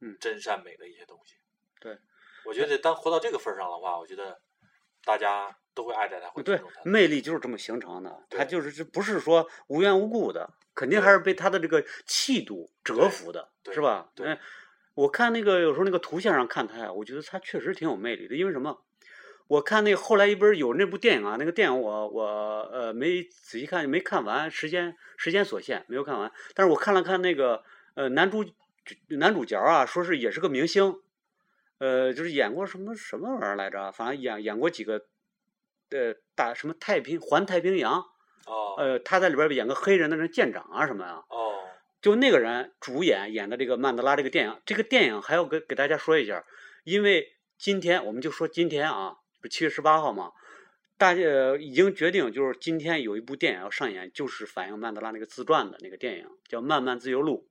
[0.00, 1.34] 嗯真善美的一些东西。
[1.80, 1.98] 对，
[2.44, 4.40] 我觉得当活到这个份儿上的话，我觉得
[5.04, 6.90] 大家都会爱戴他，会尊对重，他。
[6.90, 8.26] 魅力就是这么形成的。
[8.30, 14.10] 他就是这不是说无缘无故的，肯定还是被他的这个气度折服的，对是吧？
[14.14, 14.40] 对哎
[14.94, 18.34] 我看那个有时候那个图像上看他呀，我觉得他确实挺有魅力的。
[18.34, 18.84] 因为什么？
[19.46, 22.24] 我看那后来一本有那部电影啊，那个电影我我
[22.72, 26.30] 呃没仔细看，没看完，时间时间所限没有看完。
[26.52, 27.62] 但是我看了看那个
[27.98, 28.44] 呃男主
[29.08, 31.00] 男主角啊，说是也是个明星，
[31.78, 33.90] 呃，就是演过什么什么玩意儿来着？
[33.90, 35.06] 反正演演过几个
[35.90, 37.98] 呃大什么太平环太平洋，
[38.46, 41.58] 哦、呃，他在里边演个黑人的那舰长啊什么呀、哦，
[42.00, 46.44] 就那个人主演演的这个曼德拉这个电影，这个电影还要给给大家说一下，
[46.84, 50.30] 因为今天我们就说今天啊，不七月十八号嘛，
[50.96, 57.48] 大家呃已经决定就是今天有一部电影要上演，就是反映曼德拉那个自传的那个电影，叫《漫漫自由路》，嗯，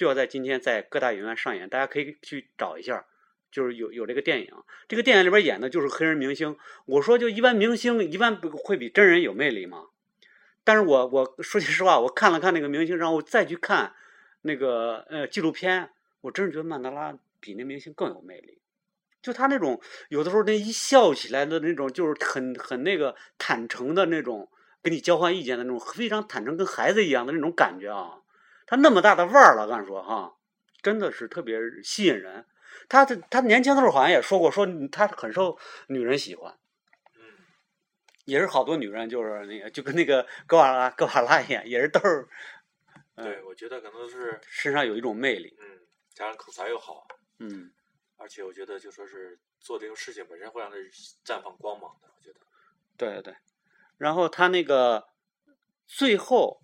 [0.00, 3.04] 就要在今天在各大影院上演，大家可以去找一下。
[3.50, 4.50] 就是有有这个电影，
[4.88, 6.56] 这个电影里边演的就是黑人明星。
[6.86, 9.88] 我说就一般明星一般不会比真人有魅力吗？
[10.64, 13.92] 但是我我说句实话，我看了看那个明星，然后我再去看
[14.40, 15.90] 那个呃纪录片，
[16.22, 18.58] 我真是觉得曼德拉比那明星更有魅力。
[19.20, 24.48] 就他那种有的时候那一笑起来的那种，就是很很那个坦诚的那种，
[24.80, 28.19] 跟你交换意见的那种非常坦诚，跟孩子一样的那种感觉啊。
[28.70, 30.36] 他那么大的腕儿了，敢说哈，
[30.80, 32.46] 真的是特别吸引人。
[32.88, 36.56] 他的他年轻的时候好像也说过，说他很受女人喜欢。
[37.16, 37.20] 嗯，
[38.26, 42.28] 也是好多女人，就是那个就跟那个格瓦拉格瓦拉一样，也是都是
[43.16, 45.56] 对，我觉得可能是，身上有一种魅力。
[45.60, 45.80] 嗯，
[46.14, 47.08] 加上口才又好，
[47.40, 47.72] 嗯，
[48.18, 50.76] 而且我觉得就说是做这个事情本身会让他
[51.24, 52.08] 绽放光芒的。
[52.16, 52.38] 我觉得，
[52.96, 53.34] 对对对。
[53.98, 55.08] 然后他那个
[55.86, 56.62] 最后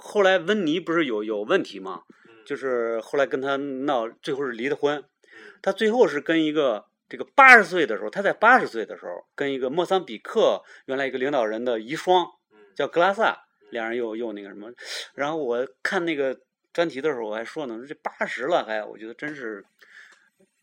[0.00, 2.02] 后来温妮不是有有问题吗？
[2.28, 4.98] 嗯，就是后来跟他闹，最后是离的婚。
[4.98, 5.04] 嗯
[5.62, 14.72] 他最后是跟一个这个八十岁的时候，他在八十岁的时候跟一个莫桑比克原来一个领导人的遗孀嗯，叫格拉萨，两人又又那个什么。
[15.14, 16.40] 然后我看那个
[16.72, 19.62] 专题的时候，我还说呢，这八十了还，我觉得真是，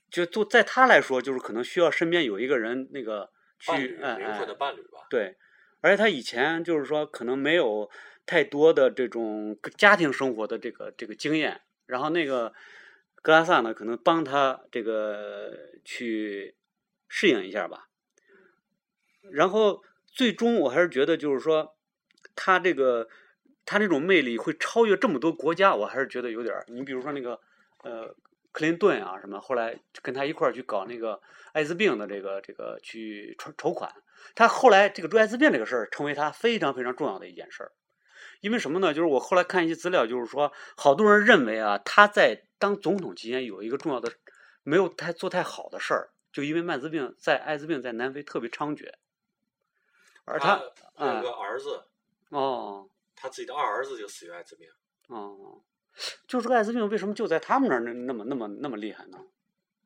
[0.10, 5.06] 就就在他来说，就是可能需要身边有一个人那个去哎灵魂的哎伴侣吧。
[5.12, 5.36] 对，
[5.82, 7.88] 而且他以前就是说可能没有
[8.28, 12.54] 太多的这种家庭生活的这个这个经验，然后那个
[13.24, 16.56] 格拉萨呢，可能帮他这个去
[17.08, 17.88] 适应一下吧。
[19.32, 21.76] 然后最终我还是觉得，就是说
[22.36, 23.08] 他这个
[23.66, 26.66] 他这种魅力会超越这么多国家，我还是觉得有点儿。
[26.68, 27.40] 你比如说那个
[27.84, 28.14] 呃
[28.52, 31.22] 克林顿啊什么，后来跟他一块儿去搞那个
[31.54, 33.90] 艾滋病的这个这个去筹筹款，
[34.36, 37.72] 他后来这个追艾滋病这个事儿成为他非常非常重要的一件事儿。
[38.42, 38.94] 因为什么呢？
[38.94, 44.12] 就是我后来看一些资料，就是说，好多人认为啊，他在当总统期间有一个重要的
[44.64, 48.92] 没有太做太好的事儿，就因为慢滋病在艾滋病在南非特别猖獗，
[50.26, 50.62] 而他
[50.96, 51.84] 他有个儿子，
[52.30, 54.70] 哦他自己的二儿子就死于艾滋病。
[55.08, 55.62] 哦，
[56.28, 59.20] 就这个艾滋病为什么就在他们那儿那那么那么那么厉害呢？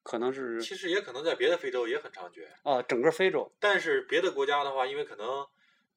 [0.03, 5.45] 可能是其实也可能在别的非洲也很猖獗，啊，整个非洲，但是别的国家的话，因为可能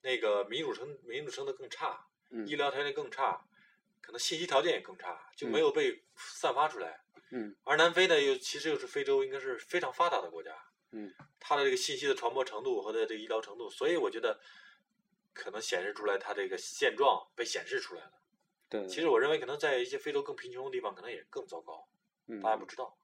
[0.03, 3.45] 那个民主程民主程度更差，嗯医疗条件更差，
[4.01, 7.01] 可能信息条件也更差，就嗯没有被散发出来。
[7.31, 10.53] 嗯而南非呢，又其实又是非洲应该是非常发达的国家，
[10.93, 14.39] 嗯，它的这个信息的传播程度和它的这个医疗程度，所以我觉得
[15.33, 18.13] 可能显示出来它这个现状被显示出来了。
[18.69, 21.89] 对，其实我认为可能在一些非洲更贫穷的地方，可能也更糟糕，
[22.29, 22.97] 嗯大家不知道。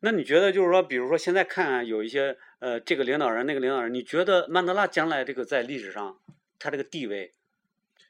[0.00, 6.20] 那你觉得就是说，比如说现在看有一些呃，这个领导人那个领导人，你觉得曼德拉将来这个在历史上
[6.58, 7.34] 他这个地位，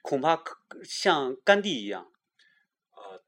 [0.03, 2.11] 恐怕可像甘地一样，
[2.97, 3.23] 呃，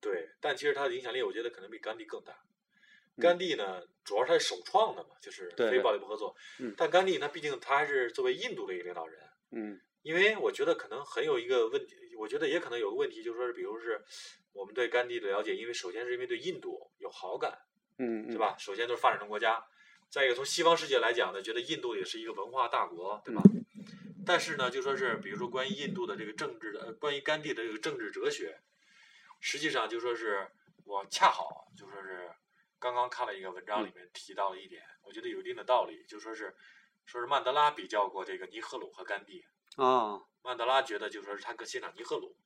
[0.00, 2.32] 对，但其实他的影响力，我觉得可能比甘地更大。
[2.32, 6.34] 嗯甘地呢，主要是他是首创的嘛，就是非暴力不合作。
[6.58, 9.20] 嗯但甘地呢毕竟他还是作为印度的一个领导人，
[9.50, 14.02] 嗯因为我觉得可能很有一个问题，我觉得也可能有个问题，就是说是，比如是
[14.54, 17.56] 我们对甘地的了解，因为首先是因为对印度有好感，
[17.98, 18.56] 嗯，对吧？
[18.58, 19.62] 首先都是发展中国家，
[20.08, 23.42] 再一个从西方世界来讲呢，觉得印度也是一个文化大国，对吧？
[24.24, 28.60] 但是呢，就说是比如说关于印度的这个政治的，呃，关于甘地的这个政治哲学，
[29.40, 30.50] 实际上就说是
[30.84, 32.30] 我恰好就说是
[32.78, 36.54] 刚刚看了一个文章里面提到了一点，我觉得有一定的道理，就说是
[37.04, 39.44] 说是曼德拉比较过这个尼赫鲁和甘地，
[39.76, 42.36] 啊，曼德拉觉得就说是他更欣赏尼赫鲁，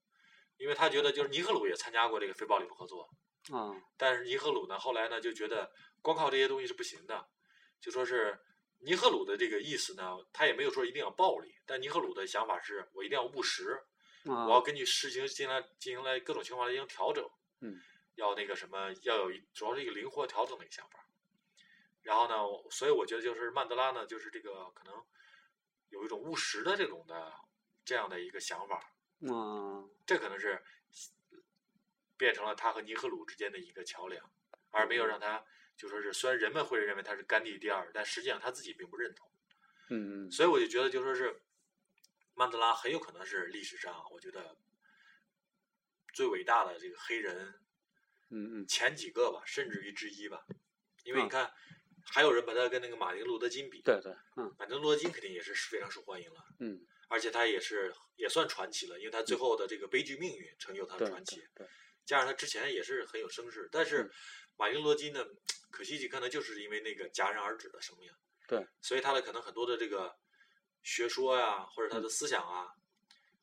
[0.57, 3.09] 因为他觉得就是尼赫鲁也参加过这个非暴力不合作，
[3.51, 7.29] 啊，但是尼赫鲁呢，后来呢就觉得光靠这些东西是不行的，
[7.81, 8.39] 就说是
[8.79, 13.83] 尼赫鲁的这个意思呢，他也没有说一定要暴力，但尼赫鲁的想法是我一定要务实，
[14.25, 17.29] 我要啊，根据事情进来进行来各种情况来进行调整，
[17.61, 17.81] 嗯，
[18.15, 21.07] 要那个什么，要有一主要是一个灵活调整的一个想法。
[22.03, 25.05] 然后呢，我所以我觉得就是曼德拉呢，就是这个可能
[25.89, 27.33] 有一种务实的这种的
[27.85, 28.77] 这样的一个想法，
[29.29, 30.63] 啊，这可能是
[32.17, 34.31] 变成了他和尼赫鲁之间的一个桥梁，
[34.71, 35.45] 而没有让他
[35.77, 39.31] 就说是虽然人们会认为他是甘地第二，但实际上他自己并不认同。
[39.91, 40.31] 嗯嗯。
[40.31, 41.43] 所以我就觉得就说是
[42.35, 44.57] 曼德拉很有可能是历史上我觉得
[46.13, 47.55] 最伟大的这个黑人
[48.31, 50.45] 嗯嗯，前几个吧，甚至于之一吧。
[51.05, 51.25] 因为啊。
[51.25, 51.53] 你看，
[52.05, 54.53] 还有人把他跟那个马丁路德金比，对对，嗯。
[54.59, 61.65] 马丁路德金肯定也是非常受欢迎了，嗯，而且他也是也算传奇了，因为他最后的这个悲剧命运成就他的传奇对。
[61.65, 61.69] 对，
[62.05, 64.11] 加上他之前也是很有声势，但是嗯
[64.57, 65.25] 马丁·罗金呢，
[65.71, 68.11] 可惜可能就是因为那个戛然而止的生命，
[68.49, 70.15] 对，所以他的可能很多的这个
[70.83, 72.67] 学说呀，或者他嗯的思想啊，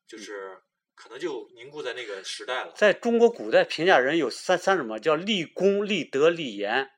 [0.06, 0.58] 就是
[0.94, 2.72] 可能就凝固在那个时代了。
[2.74, 6.90] 在中国古代评价人有三三什么叫立功、立德、立言，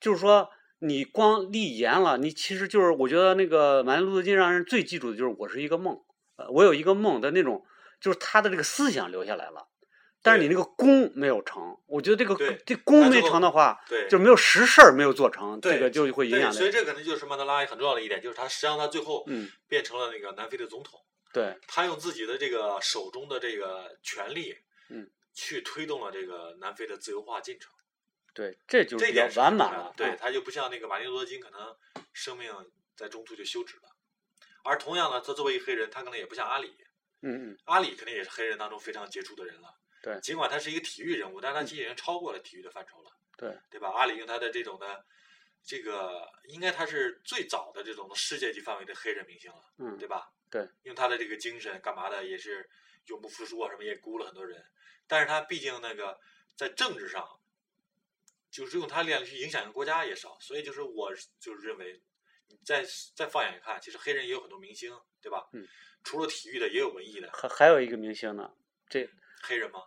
[0.00, 6.02] 就是说你光立言了，你其实就是我觉得那个马丁路德金让人最记住的就是我是一个梦，
[6.36, 7.64] 呃，我有一个梦的那种，
[8.00, 9.68] 就是他的这个思想留下来了。
[10.24, 16.70] 但是你那个功没有成，我觉得这个对这功没成的话，对，就没有实事儿没有做成，对这个就会影响，所以。
[16.70, 20.98] 这可能就是曼德拉很重要的一点，就是他实际上他最后嗯，变成了那个南非的总统，
[21.30, 24.56] 对，他用自己的这个手中的这个权力，
[24.88, 27.70] 嗯，去推动了这个南非的自由化进程。
[28.32, 29.92] 对，这就是这比较完满了。
[29.94, 31.76] 对啊，他就不像那个马丁路德金，可能
[32.14, 32.50] 生命
[32.96, 33.82] 在中途就休止了。
[34.64, 36.74] 而同样呢，他作为一个黑人，他可能也不像阿里，
[37.20, 39.68] 嗯嗯，阿里肯定也是黑人当中非常杰出的人了。
[40.04, 43.10] 对尽管他是一个体育人物，但是他其实已经超过了体育的范畴了。
[43.38, 43.90] 对，对吧？
[43.90, 45.04] 阿里用他的这种的，
[45.64, 50.30] 这个应该他是最早的这种世界级范围的黑人明星了，嗯对吧？
[50.50, 52.68] 对，用他的这个精神干嘛的，也是
[53.06, 54.62] 永不服输啊，什么也鼓舞了很多人。
[55.06, 56.18] 但是他毕竟那个
[56.56, 57.40] 在政治上，
[58.50, 62.00] 就是用他力量去影响一个国家也少，所以就是我就是认为，
[62.48, 62.84] 你再
[63.16, 65.48] 再放眼看，其实黑人也有很多明星，对吧？
[65.54, 65.66] 嗯，
[66.04, 68.54] 除了体育的，也有文艺的还还有一个明星呢，
[68.88, 69.10] 这
[69.42, 69.82] 黑人吗？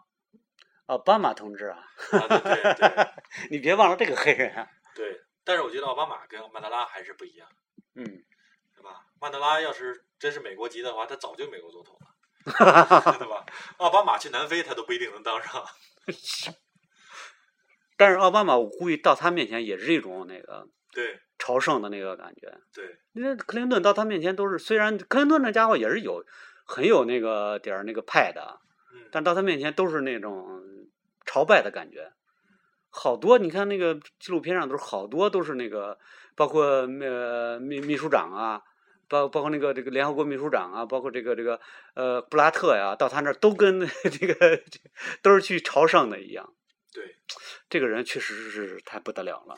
[0.88, 1.80] 奥巴马同志啊，
[2.12, 3.08] 啊，对对对
[3.52, 4.68] 你别忘了这个黑人啊。
[4.96, 5.22] 对。
[5.44, 7.48] 但是我觉得奥巴马跟曼德拉还是不一样。
[7.96, 9.06] 嗯，对吧？
[9.22, 12.08] 曼德拉要是真是美国籍的话，他早就美国总统了，
[13.18, 13.46] 对吧？
[13.78, 15.64] 奥巴马去南非，他都不一定能当上。
[17.96, 22.54] 但是奥巴马，我估计到他面前也是一种那个对朝圣的那个感觉。
[22.74, 26.26] 对那克林顿到他面前都是，虽然克林顿那家伙也是有
[26.66, 28.60] 很有那个点儿那个派的，
[28.94, 30.46] 嗯，但到他面前都是那种
[31.28, 32.12] 朝拜的感觉。
[32.90, 36.00] 好多你看那个纪录片上都是好多都是那个，
[36.36, 38.64] 包括呃秘秘书长啊，
[39.08, 41.60] 包包括那个这个联合国秘书长啊，包括这个这个
[41.94, 44.64] 呃布拉特呀，到他那儿都跟这个
[45.22, 46.52] 都是去朝圣的一样。
[46.92, 47.16] 对
[47.70, 49.56] 这个人确实是太不得了了。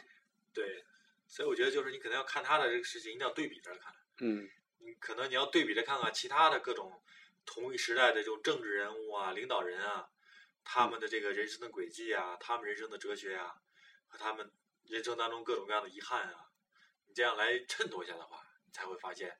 [0.53, 0.83] 对，
[1.27, 3.93] 所以我觉得就是你可能要看他的这个事情，一定要对比着看。
[4.21, 4.49] 嗯
[4.79, 6.91] 你可能你要对比着看看其他的各种
[7.45, 10.07] 同一时代的这种政治人物啊、领导人啊，
[10.71, 13.55] 他们的这个人生的轨迹啊，他们人生的哲学啊，
[14.07, 14.51] 和他们
[14.85, 16.51] 人生当中各种各样的遗憾啊，
[17.07, 19.35] 你这样来衬托一下的话，你才会发现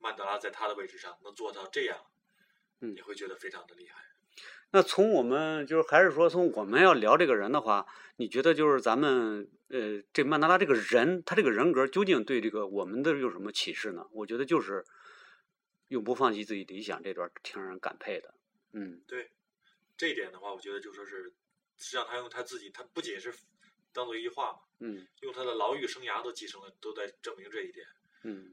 [0.00, 1.96] 曼德拉在他的位置上能做到这样，
[2.80, 4.02] 嗯你会觉得非常的厉害。
[4.72, 14.04] 那从我们就是还是说从我们要聊这个人的话，你觉得就是咱们呃这曼德拉这个人，他这个人格究竟对这个我们的有什么启示呢？
[14.10, 14.84] 我觉得就是
[15.86, 18.34] 永不放弃自己理想这段挺让人感佩的。
[18.72, 19.30] 嗯对
[20.02, 21.32] 这一点的话，我觉得就说是，
[21.78, 23.32] 实际上他用他自己，他不仅是
[23.92, 27.86] 当做一句话嘛，嗯用他的牢狱生涯都继承了，都在证明这一点。
[28.24, 28.52] 嗯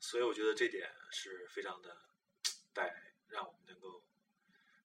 [0.00, 1.94] 所以我觉得这点是非常的
[2.72, 4.02] 带让我们能够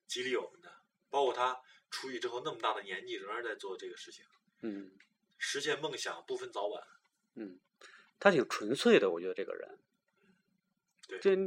[0.06, 0.82] 激励我们的。
[1.10, 1.58] 包括他
[1.90, 4.26] 出狱之后那么大的年纪，仍然在做这个事情，
[4.64, 4.92] 嗯
[5.38, 6.86] 实现梦想不分早晚。
[7.36, 7.58] 嗯，
[8.20, 9.80] 他挺纯粹的，我觉得这个人，
[11.08, 11.38] 对这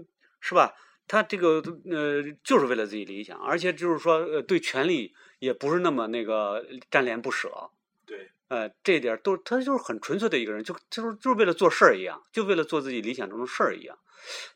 [0.41, 0.75] 是吧？
[1.07, 7.70] 他这个呃，就是为了自己理想，而且就是说，呃，对权力也不是那么那个粘连不舍。
[8.07, 13.98] 对，呃，这一点儿都他就是很纯粹的一个人，就就是就是为了做事儿一样，就为了做自己理想中的事儿一样。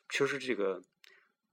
[0.09, 0.83] 其实这个，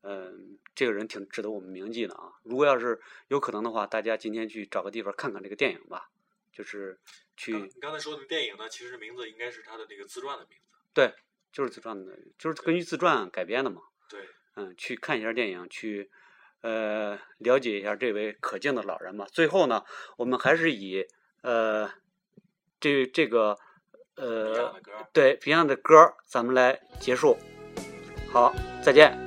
[0.02, 2.32] 嗯、这个人挺值得我们铭记的啊。
[2.44, 6.10] 如果要是有可能的话，大家今天去找个地方看看这个电影吧，
[6.54, 6.98] 就是
[7.36, 10.78] 去你刚才说的电影呢，其实名字应该是他的那个自传的名字。
[10.94, 11.14] 对，
[11.52, 13.82] 就是自传的，就是根据自传改编的嘛。
[13.82, 13.95] 对，
[14.56, 16.10] 嗯，去看一下电影，去
[16.62, 19.28] 呃了解一下这位可敬的老人吧。
[19.32, 19.84] 最后呢，
[20.18, 21.06] 我们还是以
[21.42, 21.90] 呃
[22.80, 23.58] 这这个
[24.16, 24.74] 呃。
[25.14, 27.38] 对 Beyond 的歌儿，咱们来结束。
[28.30, 28.54] 好，
[28.84, 29.18] 再见。